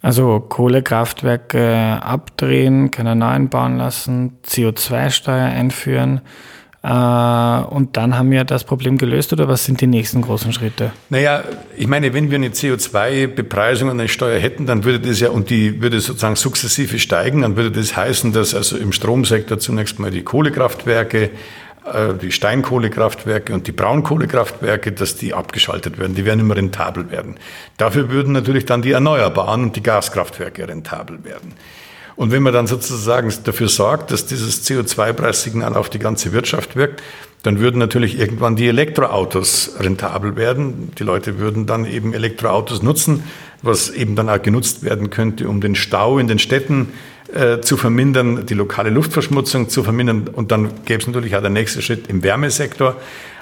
[0.03, 6.19] Also Kohlekraftwerke abdrehen, keine neuen bauen lassen, CO2-Steuer einführen.
[6.83, 10.91] Äh, und dann haben wir das Problem gelöst oder was sind die nächsten großen Schritte?
[11.09, 11.43] Naja,
[11.77, 15.49] ich meine, wenn wir eine CO2-Bepreisung und eine Steuer hätten, dann würde das ja, und
[15.49, 20.11] die würde sozusagen sukzessive steigen, dann würde das heißen, dass also im Stromsektor zunächst mal
[20.11, 21.29] die Kohlekraftwerke äh,
[22.21, 26.15] die Steinkohlekraftwerke und die Braunkohlekraftwerke, dass die abgeschaltet werden.
[26.15, 27.35] Die werden immer rentabel werden.
[27.77, 31.53] Dafür würden natürlich dann die Erneuerbaren und die Gaskraftwerke rentabel werden.
[32.15, 37.01] Und wenn man dann sozusagen dafür sorgt, dass dieses CO2-Preissignal auf die ganze Wirtschaft wirkt,
[37.41, 40.91] dann würden natürlich irgendwann die Elektroautos rentabel werden.
[40.97, 43.23] Die Leute würden dann eben Elektroautos nutzen,
[43.61, 46.93] was eben dann auch genutzt werden könnte, um den Stau in den Städten
[47.33, 50.27] äh, zu vermindern, die lokale Luftverschmutzung zu vermindern.
[50.27, 52.95] Und dann gäbe es natürlich auch der nächste Schritt im Wärmesektor.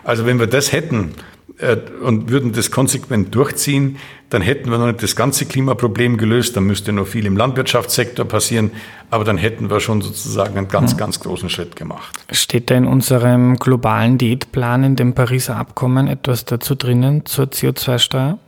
[0.03, 1.11] Also wenn wir das hätten
[1.57, 3.97] äh, und würden das konsequent durchziehen,
[4.29, 6.55] dann hätten wir noch nicht das ganze Klimaproblem gelöst.
[6.55, 8.71] Dann müsste noch viel im Landwirtschaftssektor passieren.
[9.09, 12.17] Aber dann hätten wir schon sozusagen einen ganz, ganz großen Schritt gemacht.
[12.31, 18.39] Steht da in unserem globalen Diätplan, in dem Pariser Abkommen, etwas dazu drinnen zur CO2-Steuer?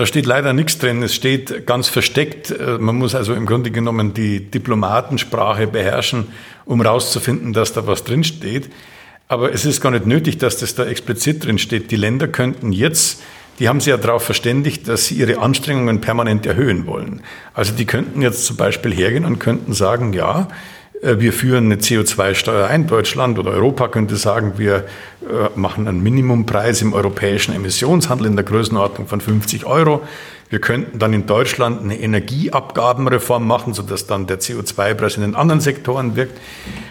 [0.00, 1.02] Da steht leider nichts drin.
[1.02, 2.50] Es steht ganz versteckt.
[2.50, 6.28] Äh, man muss also im Grunde genommen die Diplomatensprache beherrschen,
[6.64, 8.70] um rauszufinden, dass da was drin steht.
[9.28, 11.90] Aber es ist gar nicht nötig, dass das da explizit drin steht.
[11.90, 13.20] Die Länder könnten jetzt,
[13.58, 17.20] die haben sich ja darauf verständigt, dass sie ihre Anstrengungen permanent erhöhen wollen.
[17.52, 20.48] Also die könnten jetzt zum Beispiel hergehen und könnten sagen, ja,
[21.02, 22.86] wir führen eine CO2-Steuer ein.
[22.86, 24.84] Deutschland oder Europa könnte sagen, wir
[25.22, 30.02] äh, machen einen Minimumpreis im europäischen Emissionshandel in der Größenordnung von 50 Euro.
[30.50, 35.60] Wir könnten dann in Deutschland eine Energieabgabenreform machen, sodass dann der CO2-Preis in den anderen
[35.60, 36.36] Sektoren wirkt.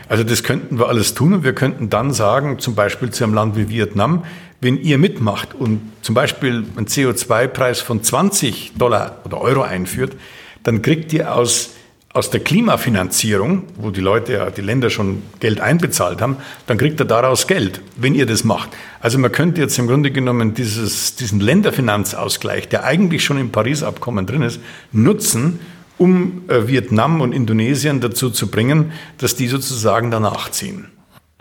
[0.07, 3.35] Also das könnten wir alles tun und wir könnten dann sagen, zum Beispiel zu einem
[3.35, 4.23] Land wie Vietnam,
[4.59, 10.15] wenn ihr mitmacht und zum Beispiel einen CO2-Preis von 20 Dollar oder Euro einführt,
[10.63, 11.71] dann kriegt ihr aus
[12.11, 16.99] aus der Klimafinanzierung, wo die Leute ja, die Länder schon Geld einbezahlt haben, dann kriegt
[16.99, 18.69] er daraus Geld, wenn ihr das macht.
[18.99, 24.25] Also man könnte jetzt im Grunde genommen dieses, diesen Länderfinanzausgleich, der eigentlich schon im Paris-Abkommen
[24.25, 24.59] drin ist,
[24.91, 25.59] nutzen,
[25.99, 30.87] um äh, Vietnam und Indonesien dazu zu bringen, dass die sozusagen danach ziehen.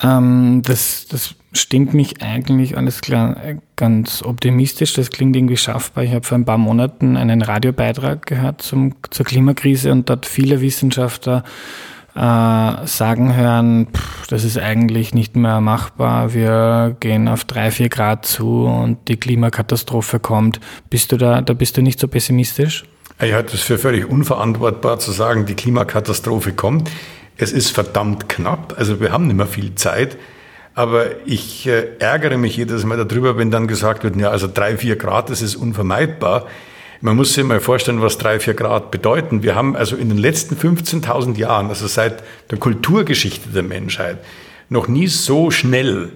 [0.03, 3.37] Ähm, das, das stimmt mich eigentlich alles klar
[3.77, 4.93] ganz optimistisch.
[4.93, 6.05] Das klingt irgendwie schaffbar.
[6.05, 10.61] Ich habe vor ein paar Monaten einen Radiobeitrag gehört zum, zur Klimakrise und dort viele
[10.61, 11.45] Wissenschaftler
[12.15, 17.89] äh, sagen hören, pff, das ist eigentlich nicht mehr machbar, wir gehen auf drei, vier
[17.89, 20.59] Grad zu und die Klimakatastrophe kommt.
[20.91, 22.85] Bist du da, da bist du nicht so pessimistisch?
[23.21, 26.91] Ich halte es für völlig unverantwortbar zu sagen, die Klimakatastrophe kommt.
[27.38, 30.18] Es ist verdammt knapp, also wir haben nicht mehr viel Zeit.
[30.74, 34.77] Aber ich äh, ärgere mich jedes Mal darüber, wenn dann gesagt wird, ja, also drei,
[34.77, 36.46] vier Grad, das ist unvermeidbar.
[37.01, 39.42] Man muss sich mal vorstellen, was drei, vier Grad bedeuten.
[39.42, 44.18] Wir haben also in den letzten 15.000 Jahren, also seit der Kulturgeschichte der Menschheit,
[44.68, 46.12] noch nie so schnell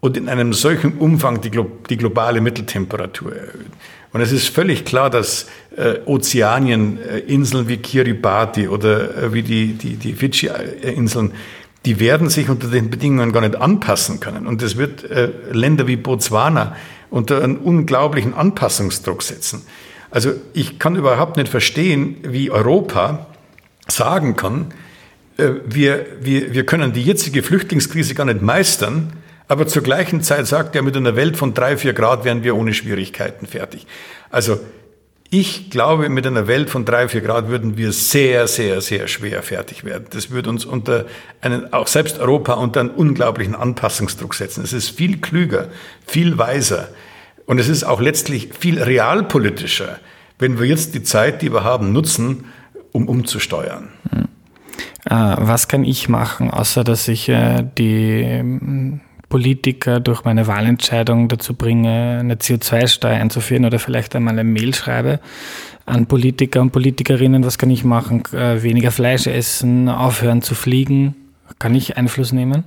[0.00, 1.50] und in einem solchen Umfang die,
[1.88, 3.70] die globale Mitteltemperatur erhöht.
[4.14, 9.42] Und es ist völlig klar, dass äh, Ozeanien, äh, Inseln wie Kiribati oder äh, wie
[9.42, 11.32] die, die, die Fidschi-Inseln,
[11.84, 14.46] die werden sich unter den Bedingungen gar nicht anpassen können.
[14.46, 16.76] Und es wird äh, Länder wie Botswana
[17.10, 19.62] unter einen unglaublichen Anpassungsdruck setzen.
[20.12, 23.26] Also ich kann überhaupt nicht verstehen, wie Europa
[23.88, 24.72] sagen kann,
[25.38, 29.12] äh, wir, wir, wir können die jetzige Flüchtlingskrise gar nicht meistern,
[29.48, 32.56] aber zur gleichen Zeit sagt er, mit einer Welt von drei, vier Grad wären wir
[32.56, 33.86] ohne Schwierigkeiten fertig.
[34.30, 34.58] Also
[35.30, 39.42] ich glaube, mit einer Welt von drei, vier Grad würden wir sehr, sehr, sehr schwer
[39.42, 40.06] fertig werden.
[40.10, 41.06] Das würde uns unter
[41.40, 44.62] einen, auch selbst Europa unter einen unglaublichen Anpassungsdruck setzen.
[44.62, 45.68] Es ist viel klüger,
[46.06, 46.88] viel weiser,
[47.46, 49.98] und es ist auch letztlich viel realpolitischer,
[50.38, 52.46] wenn wir jetzt die Zeit, die wir haben, nutzen,
[52.92, 53.90] um umzusteuern.
[54.10, 54.28] Hm.
[55.04, 59.00] Äh, was kann ich machen, außer dass ich äh, die ähm,
[59.34, 65.18] Politiker durch meine Wahlentscheidung dazu bringe, eine CO2-Steuer einzuführen oder vielleicht einmal eine Mail schreibe
[65.86, 68.22] an Politiker und Politikerinnen, was kann ich machen?
[68.32, 71.16] Äh, weniger Fleisch essen, aufhören zu fliegen.
[71.58, 72.62] Kann ich Einfluss nehmen?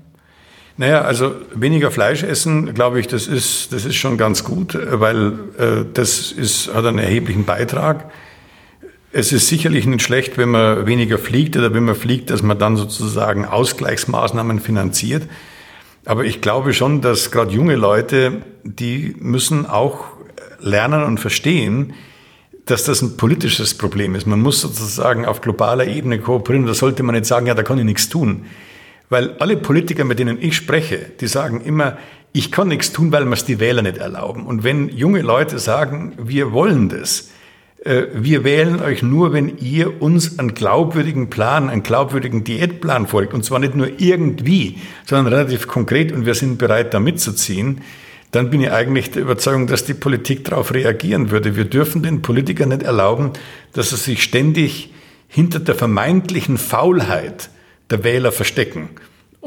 [0.76, 5.40] Naja, also weniger Fleisch essen, glaube ich, das ist, das ist schon ganz gut, weil
[5.58, 8.12] äh, das ist, hat einen erheblichen Beitrag.
[9.14, 12.60] Es ist sicherlich nicht schlecht, wenn man weniger fliegt oder wenn man fliegt, dass man
[12.60, 15.24] dann sozusagen Ausgleichsmaßnahmen finanziert.
[16.08, 20.06] Aber ich glaube schon, dass gerade junge Leute, die müssen auch
[20.58, 21.96] lernen und verstehen,
[22.63, 24.26] dass das ein politisches Problem ist.
[24.26, 26.65] Man muss sozusagen auf globaler Ebene kooperieren.
[26.65, 28.46] Da sollte man nicht sagen, ja, da kann ich nichts tun.
[29.10, 31.98] Weil alle Politiker, mit denen ich spreche, die sagen immer,
[32.32, 34.46] ich kann nichts tun, weil mir es die Wähler nicht erlauben.
[34.46, 37.32] Und wenn junge Leute sagen, wir wollen das,
[38.13, 43.34] wir wählen euch nur, wenn ihr uns einen glaubwürdigen Plan, einen glaubwürdigen Diätplan folgt.
[43.34, 47.82] Und zwar nicht nur irgendwie, sondern relativ konkret und wir sind bereit, da mitzuziehen.
[48.32, 51.56] Dann bin ich eigentlich der Überzeugung, dass die Politik darauf reagieren würde.
[51.56, 53.32] Wir dürfen den Politikern nicht erlauben,
[53.71, 54.93] dass sie sich ständig
[55.30, 57.50] hinter der vermeintlichen Faulheit
[57.89, 58.89] der Wähler verstecken.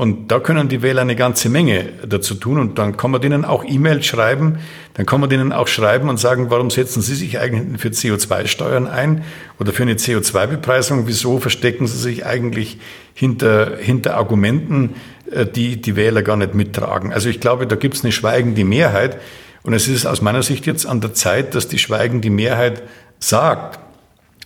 [0.00, 2.58] Und da können die Wähler eine ganze Menge dazu tun.
[2.58, 4.58] Und dann kann man denen auch E-Mails schreiben.
[4.94, 8.86] Dann kann man denen auch schreiben und sagen, warum setzen Sie sich eigentlich für CO2-Steuern
[8.86, 9.24] ein
[9.58, 11.06] oder für eine CO2-Bepreisung?
[11.06, 12.78] Wieso verstecken Sie sich eigentlich
[13.12, 14.94] hinter, hinter Argumenten,
[15.30, 17.12] äh, die die Wähler gar nicht mittragen?
[17.12, 19.18] Also ich glaube, da gibt es eine schweigende Mehrheit.
[19.64, 22.84] Und es ist aus meiner Sicht jetzt an der Zeit, dass die schweigende Mehrheit
[23.18, 23.78] sagt,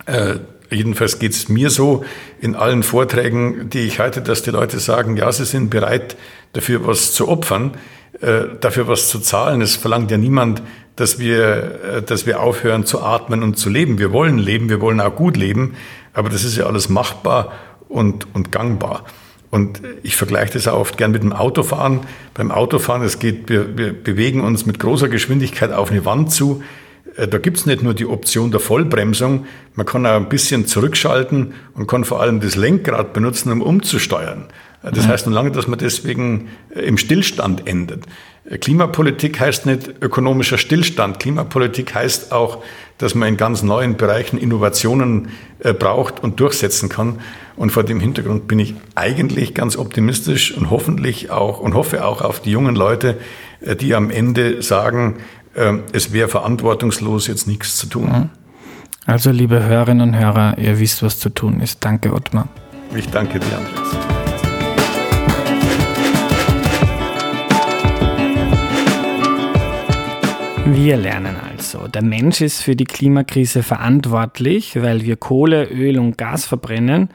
[0.05, 0.35] äh,
[0.69, 2.03] Jedenfalls geht es mir so
[2.41, 6.17] in allen Vorträgen, die ich halte, dass die Leute sagen, ja, sie sind bereit,
[6.53, 7.77] dafür was zu opfern,
[8.21, 9.61] äh, dafür was zu zahlen.
[9.61, 10.61] Es verlangt ja niemand,
[10.95, 13.99] dass wir, äh, dass wir aufhören zu atmen und zu leben.
[13.99, 15.75] Wir wollen leben, wir wollen auch gut leben,
[16.13, 17.51] aber das ist ja alles machbar
[17.87, 19.03] und, und gangbar.
[19.51, 22.01] Und ich vergleiche das auch oft gern mit dem Autofahren.
[22.33, 26.63] Beim Autofahren, es geht, wir, wir bewegen uns mit großer Geschwindigkeit auf eine Wand zu.
[27.15, 30.65] Äh, da gibt es nicht nur die Option der Vollbremsung, man kann auch ein bisschen
[30.67, 34.45] zurückschalten und kann vor allem das Lenkrad benutzen, um umzusteuern.
[34.83, 35.09] Äh, das mhm.
[35.09, 38.03] heißt noch lange, dass man deswegen äh, im Stillstand endet.
[38.61, 41.19] Klimapolitik heißt nicht ökonomischer Stillstand.
[41.19, 42.63] Klimapolitik heißt auch,
[42.99, 45.29] dass man in ganz neuen Bereichen Innovationen
[45.79, 47.21] braucht und durchsetzen kann.
[47.55, 52.21] Und vor dem Hintergrund bin ich eigentlich ganz optimistisch und hoffentlich auch und hoffe auch
[52.21, 53.17] auf die jungen Leute,
[53.81, 55.15] die am Ende sagen,
[55.93, 58.09] es wäre verantwortungslos, jetzt nichts zu tun.
[58.09, 58.29] Mhm.
[59.05, 61.83] Also, liebe Hörerinnen und Hörer, ihr wisst, was zu tun ist.
[61.85, 62.47] Danke, Ottmar.
[62.95, 64.15] Ich danke dir, Andreas.
[70.67, 76.17] Wir lernen also, der Mensch ist für die Klimakrise verantwortlich, weil wir Kohle, Öl und
[76.17, 77.09] Gas verbrennen.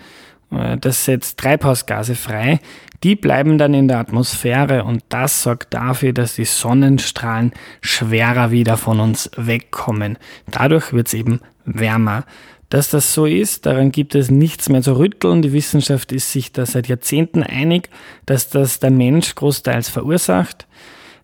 [0.52, 2.60] Äh, das setzt Treibhausgase frei,
[3.02, 8.76] die bleiben dann in der Atmosphäre und das sorgt dafür, dass die Sonnenstrahlen schwerer wieder
[8.76, 10.18] von uns wegkommen.
[10.50, 12.24] Dadurch wird es eben wärmer.
[12.68, 15.42] Dass das so ist, daran gibt es nichts mehr zu rütteln.
[15.42, 17.90] Die Wissenschaft ist sich da seit Jahrzehnten einig,
[18.26, 20.68] dass das der Mensch großteils verursacht.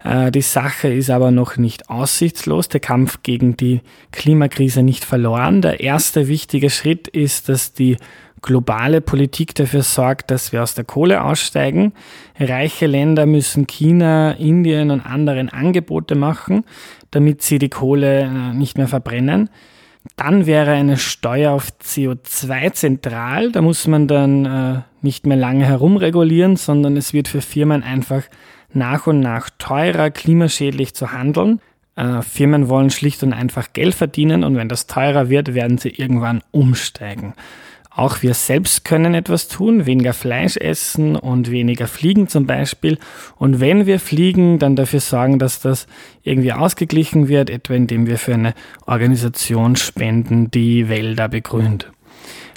[0.04, 3.80] Äh, die Sache ist aber noch nicht aussichtslos, der Kampf gegen die
[4.12, 5.62] Klimakrise nicht verloren.
[5.62, 7.96] Der erste wichtige Schritt ist, dass die
[8.42, 11.92] globale Politik dafür sorgt, dass wir aus der Kohle aussteigen.
[12.38, 16.64] Reiche Länder müssen China, Indien und anderen Angebote machen,
[17.10, 19.50] damit sie die Kohle äh, nicht mehr verbrennen.
[20.14, 23.50] Dann wäre eine Steuer auf CO2 zentral.
[23.50, 28.22] Da muss man dann äh, nicht mehr lange herumregulieren, sondern es wird für Firmen einfach
[28.72, 31.60] nach und nach teurer, klimaschädlich zu handeln.
[31.96, 35.90] Äh, Firmen wollen schlicht und einfach Geld verdienen und wenn das teurer wird, werden sie
[35.90, 37.34] irgendwann umsteigen.
[37.96, 42.98] Auch wir selbst können etwas tun, weniger Fleisch essen und weniger fliegen zum Beispiel.
[43.36, 45.86] Und wenn wir fliegen, dann dafür sorgen, dass das
[46.22, 48.52] irgendwie ausgeglichen wird, etwa indem wir für eine
[48.84, 51.90] Organisation spenden, die Wälder begrünt.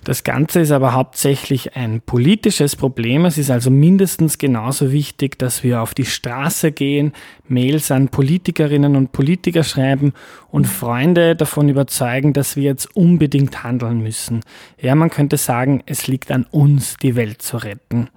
[0.10, 3.26] Das Ganze ist aber hauptsächlich ein politisches Problem.
[3.26, 7.14] Es ist also mindestens genauso wichtig, dass wir auf die Straße gehen,
[7.48, 10.14] Mails an Politikerinnen und Politiker schreiben
[10.50, 14.42] und Freunde davon überzeugen, dass wir jetzt unbedingt handeln müssen.
[14.82, 18.10] Ja, man könnte sagen, es liegt an uns, die Welt zu retten.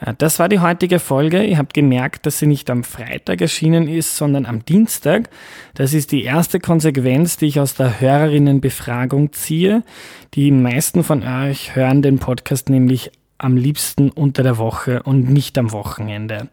[0.00, 1.42] Äh, das war die heutige Folge.
[1.44, 5.30] Ihr habt gemerkt, dass sie nicht am Freitag erschienen ist, sondern am Dienstag.
[5.74, 9.82] Das ist die erste Konsequenz, die ich aus der Hörerinnenbefragung ziehe.
[10.34, 15.56] Die meisten von euch hören den Podcast nämlich am liebsten unter der Woche und nicht
[15.58, 16.48] am Wochenende.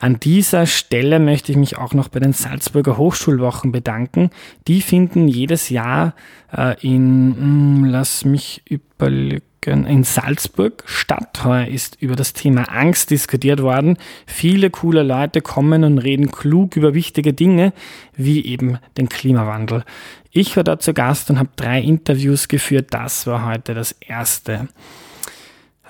[0.00, 4.30] An dieser Stelle möchte ich mich auch noch bei den Salzburger Hochschulwochen bedanken.
[4.66, 6.14] Die finden jedes Jahr
[6.56, 11.42] äh, in, hm, lass mich überlegen, in Salzburg statt.
[11.44, 13.98] Heuer ist über das Thema Angst diskutiert worden.
[14.26, 17.72] Viele coole Leute kommen und reden klug über wichtige Dinge,
[18.16, 19.84] wie eben den Klimawandel.
[20.30, 22.88] Ich war da zu Gast und habe drei Interviews geführt.
[22.90, 24.68] Das war heute das erste.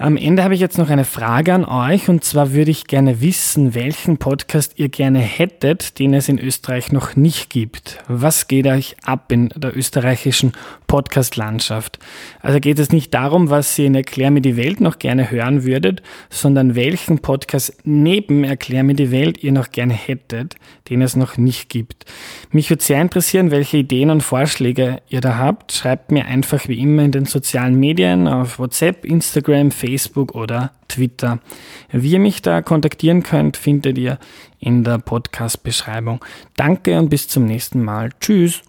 [0.01, 3.21] Am Ende habe ich jetzt noch eine Frage an euch und zwar würde ich gerne
[3.21, 7.99] wissen, welchen Podcast ihr gerne hättet, den es in Österreich noch nicht gibt.
[8.09, 10.53] Was geht euch ab in der österreichischen
[10.87, 11.99] Podcast-Landschaft?
[12.41, 15.65] Also geht es nicht darum, was ihr in Erklär mir die Welt noch gerne hören
[15.65, 20.55] würdet, sondern welchen Podcast neben Erklär mir die Welt ihr noch gerne hättet,
[20.89, 22.07] den es noch nicht gibt.
[22.53, 25.73] Mich würde sehr interessieren, welche Ideen und Vorschläge ihr da habt.
[25.73, 30.73] Schreibt mir einfach wie immer in den sozialen Medien auf WhatsApp, Instagram, Facebook Facebook oder
[30.89, 31.41] Twitter.
[31.91, 34.19] Wie ihr mich da kontaktieren könnt, findet ihr
[34.59, 36.25] in der Podcast-Beschreibung.
[36.57, 38.11] Danke und bis zum nächsten Mal.
[38.21, 38.63] Tschüss.